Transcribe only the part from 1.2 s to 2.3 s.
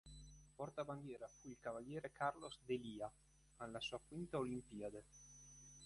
fu il cavaliere